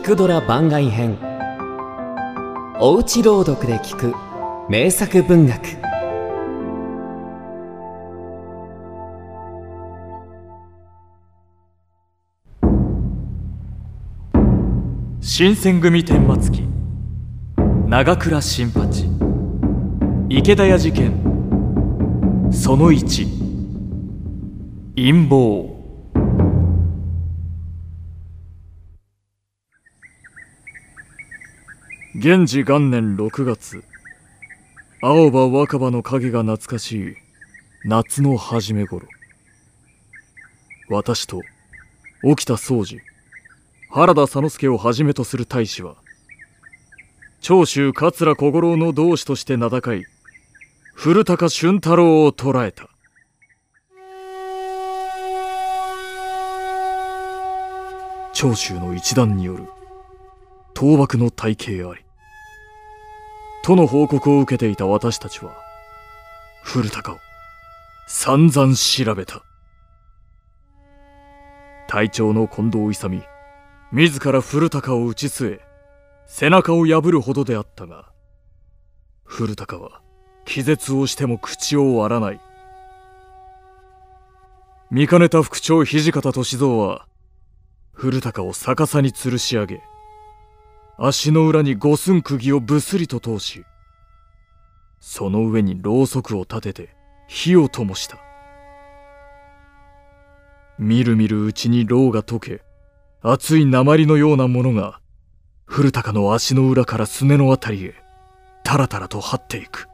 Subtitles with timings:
[0.00, 1.18] 聞くドラ番外編。
[2.80, 4.14] おうち朗読で聞く
[4.70, 5.60] 名作文学。
[15.20, 16.64] 新選組天末期
[17.86, 19.04] 長倉新八。
[20.30, 21.12] 池田屋事件。
[22.50, 23.26] その1
[24.96, 25.79] 陰謀。
[32.12, 33.84] 元治元年6月。
[35.00, 37.14] 青葉若葉の影が懐かしい
[37.84, 39.06] 夏の初め頃。
[40.88, 41.42] 私と
[42.24, 42.98] 沖田総司
[43.90, 45.94] 原田佐之助をはじめとする大使は
[47.40, 50.04] 長州桂小五郎の同志として名高い
[50.94, 52.88] 古高俊太郎を捕らえた。
[58.32, 59.68] 長州の一団による
[60.80, 62.00] 倒幕の体系あり。
[63.62, 65.52] との報告を受けていた私たちは
[66.62, 67.16] 古高を
[68.08, 69.42] 散々調べた。
[71.86, 73.22] 隊長の近藤勇
[73.92, 75.60] 自ら古高を打ち据え
[76.24, 78.10] 背中を破るほどであったが
[79.24, 80.00] 古高は
[80.46, 82.40] 気絶をしても口を割らない。
[84.90, 87.06] 見かねた副長土方歳三は
[87.92, 89.82] 古高を逆さに吊るし上げ
[91.02, 93.64] 足の裏に五寸釘をぶすりと通し
[95.00, 96.94] その上にろうそくを立てて
[97.26, 98.18] 火を灯した。
[100.78, 102.60] みるみるうちにろうが溶け
[103.22, 105.00] 熱い鉛のようなものが
[105.64, 107.94] 古高の足の裏からすねのあたりへ
[108.62, 109.88] タラタラと張っていく。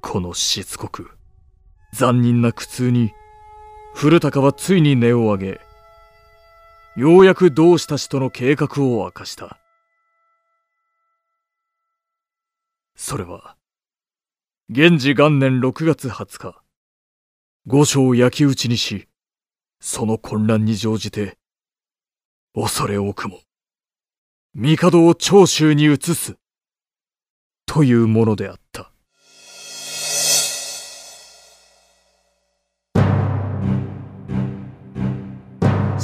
[0.00, 1.10] このしつこく
[1.92, 3.12] 残忍な苦痛に
[3.94, 5.60] 古高はついに音を上げ
[6.96, 9.58] ようやく同志たちとの計画を明かした。
[12.96, 13.56] それは
[14.68, 16.62] 元治元年6月20日
[17.66, 19.08] 御所を焼き討ちにし
[19.80, 21.38] その混乱に乗じて
[22.54, 23.40] 恐れ多くも
[24.54, 26.36] 帝を長州に移す
[27.64, 28.92] というものであった。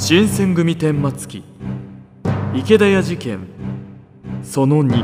[0.09, 1.43] 新選組天末期。
[2.55, 3.45] 池田屋事件。
[4.41, 5.03] その2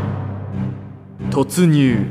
[1.29, 2.05] 突入。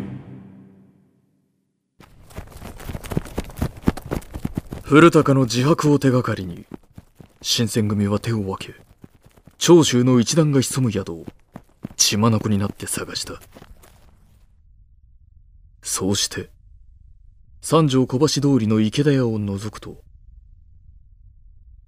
[4.83, 6.67] 古高の自白を手がかりに
[7.41, 8.75] 新選組は手を分け
[9.57, 11.25] 長州の一団が潜む宿を
[11.97, 13.41] 血眼になって探した。
[15.81, 16.51] そうして
[17.63, 20.12] 三条小橋通りの池田屋を覗くと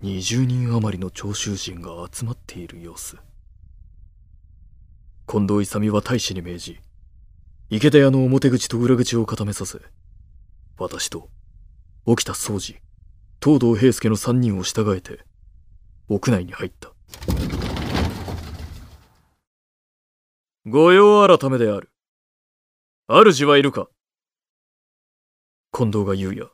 [0.04, 3.16] 20人余りの長州人が集まっている様子。
[5.26, 6.80] 近藤勇は大使に命じ
[7.70, 9.78] 池田屋の表口と裏口を固めさせ
[10.76, 11.30] 私と
[12.04, 12.76] 沖田総司
[13.42, 15.20] 東堂平介の3人を従えて
[16.10, 16.92] 屋内に入った。
[20.66, 21.90] 御用改めである。
[23.08, 23.88] 主はいるか。
[25.72, 26.44] 近藤が言うや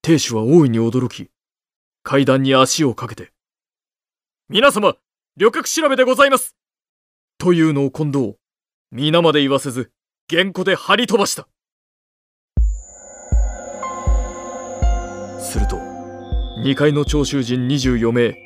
[0.00, 1.30] 亭主は大いに驚き
[2.06, 3.32] 階段に足をかけて。
[4.50, 4.94] 皆様
[5.38, 6.54] 旅客調べでございます。
[7.38, 8.34] というのを近藤
[8.92, 9.90] 皆まで言わせず
[10.30, 11.48] 原稿で張り飛ばした。
[15.40, 15.76] すると
[16.62, 18.36] 2階の長州人24名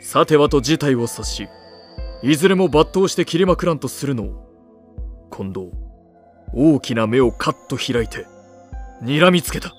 [0.00, 1.48] さてはと事態を察し
[2.22, 5.72] いずれも抜刀して切りまくらんとするのを今度
[6.54, 8.26] 大きな目をカッと開いて
[9.02, 9.77] 睨みつけた。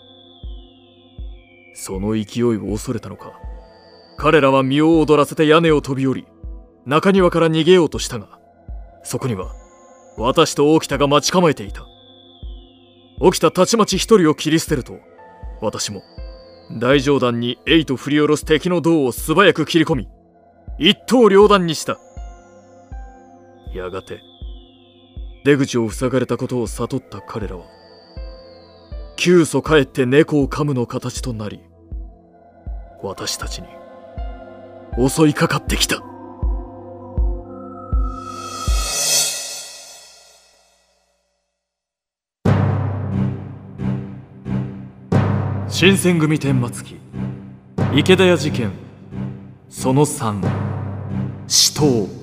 [1.73, 3.33] その勢いを恐れたのか。
[4.17, 6.27] 彼らは身を躍らせて屋根を飛び降り
[6.85, 8.37] 中庭から逃げようとしたが
[9.01, 9.53] そこには
[10.17, 11.85] 私と沖田が待ち構えていた。
[13.21, 14.97] 沖田たちまち一人を切り捨てると
[15.61, 16.03] 私も
[16.81, 20.09] 大上段にエイと振り下ろす敵の胴を素早く切り込み
[20.79, 21.97] 一刀両断にした。
[23.73, 24.19] やがて
[25.45, 27.63] 出口を塞がれたことを悟った彼らは
[29.15, 31.61] 急祖帰って猫を噛むの形となり
[33.01, 33.67] 私たちに
[35.09, 36.03] 襲いかかってきた。
[45.69, 46.99] 新選組天末期
[47.93, 48.71] 池田屋事件
[49.69, 50.45] その3
[51.47, 52.18] 死闘。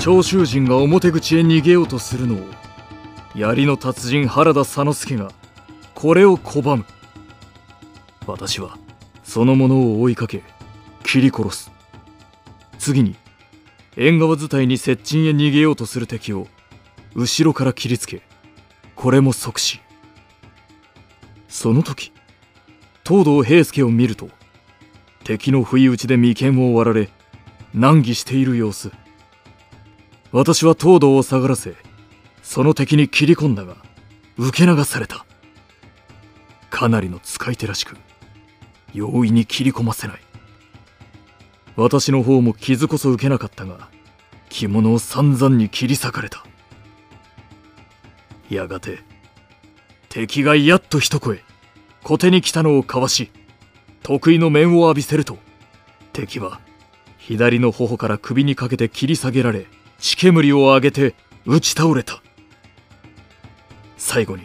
[0.00, 2.38] 長州人が表口へ逃げようとするのを
[3.34, 5.30] 槍の達人原田佐之助が
[5.94, 6.86] これを拒む。
[8.26, 8.78] 私は
[9.22, 10.42] その者を追いかけ
[11.04, 11.70] 切り殺す。
[12.78, 13.14] 次に
[13.94, 16.46] 縁側伝いに接近へ逃げようとする敵を
[17.14, 18.22] 後ろから切りつけ
[18.96, 19.82] これも即死。
[21.46, 22.10] その時
[23.06, 24.30] 東堂平助を見ると
[25.24, 27.10] 敵の不意打ちで眉間を割られ
[27.74, 28.90] 難儀している様子。
[30.32, 31.74] 私は東堂を下がらせ
[32.42, 33.76] その敵に切り込んだが
[34.36, 35.26] 受け流された。
[36.70, 37.96] かなりの使い手らしく
[38.94, 40.20] 容易に切り込ませない。
[41.76, 43.88] 私の方も傷こそ受けなかったが
[44.48, 46.44] 着物を散々に切り裂かれた。
[48.48, 49.00] やがて
[50.08, 51.42] 敵がやっと一声
[52.02, 53.30] 小手に来たのをかわし
[54.02, 55.38] 得意の面を浴びせると
[56.12, 56.60] 敵は
[57.16, 59.66] 左の頬から首にかけて切り下げられ
[60.00, 61.14] 血煙を上げて
[61.46, 62.22] 打ち倒れた。
[63.98, 64.44] 最後に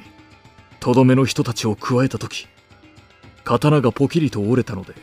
[0.82, 2.48] とどめの人たちを加えた時
[3.46, 4.94] 刀がポキリと折れたので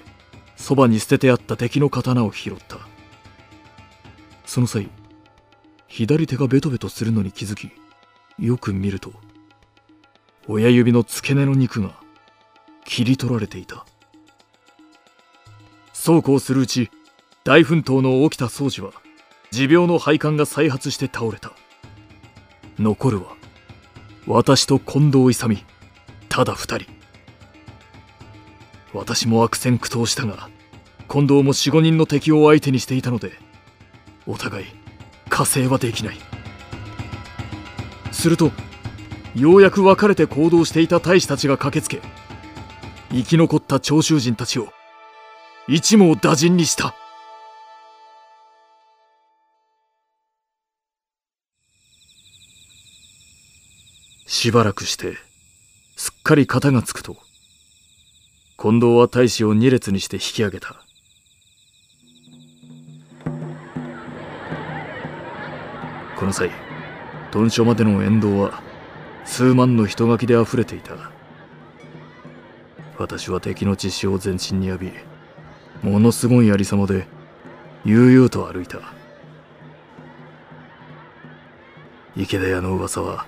[0.56, 2.76] そばに捨ててあった敵の刀を拾った。
[4.44, 4.90] その際
[5.88, 7.70] 左手がベトベトするのに気づき
[8.38, 9.12] よく見ると
[10.46, 11.94] 親指の付け根の肉が
[12.84, 13.87] 切り取られていた。
[15.94, 16.90] そうこうするうち
[17.44, 18.93] 大奮闘の起きた掃除は
[19.52, 21.52] 持病の配管が再発して倒れた。
[22.78, 23.37] 残るは
[24.26, 25.58] 私と近藤勇
[26.31, 26.87] ただ二人。
[28.94, 30.49] 私も悪戦苦闘したが
[31.06, 33.32] 近藤も45人の敵を相手にしていたので
[34.26, 34.66] お互い
[35.28, 36.16] 加勢はできない。
[38.10, 38.52] すると
[39.34, 42.00] ようやく別れて行動していた大使たちが駆けつけ
[43.10, 44.69] 生き残った長州人たちを
[45.69, 46.94] 一網打尽にした。
[54.32, 55.19] しばらくして
[55.94, 57.19] すっかり肩がつくと
[58.56, 60.82] 近藤は大使を二列にして引き上げた。
[66.17, 66.50] この際
[67.31, 68.62] 屯所までの沿道は
[69.26, 70.94] 数万の人垣であふれていた。
[72.96, 74.93] 私は敵の血潮を全身に浴び
[75.82, 77.06] ものすごいありさまで
[77.84, 78.79] 悠々と歩いた。
[82.17, 83.26] 池田屋の噂は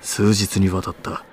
[0.00, 1.24] 数日にわたった。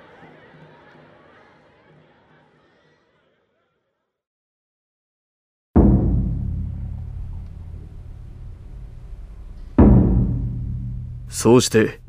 [11.28, 12.00] そうして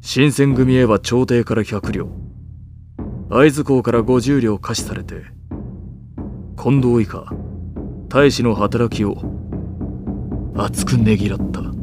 [0.00, 2.08] 新選組へは朝廷から100両。
[3.30, 5.22] 会津公から50両貸しされて
[6.60, 7.32] 近藤以下
[8.08, 9.22] 大使の働きを
[10.56, 11.79] 熱くねぎらった。